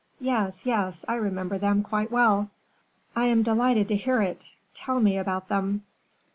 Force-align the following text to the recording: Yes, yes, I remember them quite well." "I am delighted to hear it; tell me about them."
Yes, 0.19 0.65
yes, 0.65 1.05
I 1.07 1.13
remember 1.13 1.59
them 1.59 1.83
quite 1.83 2.11
well." 2.11 2.49
"I 3.15 3.27
am 3.27 3.43
delighted 3.43 3.87
to 3.89 3.95
hear 3.95 4.19
it; 4.23 4.51
tell 4.73 4.99
me 4.99 5.15
about 5.15 5.47
them." 5.47 5.83